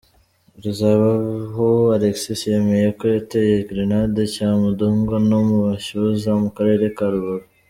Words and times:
Ruzabavaho 0.63 1.67
Alexis, 1.95 2.39
yemeye 2.51 2.87
ko 2.97 3.03
yateye 3.15 3.55
gerenade 3.67 4.21
Cyamudongo 4.33 5.13
no 5.29 5.39
mu 5.47 5.57
Mashyuza, 5.67 6.29
mu 6.41 6.49
karere 6.57 6.85
ka 6.97 7.05
Rubavu. 7.13 7.47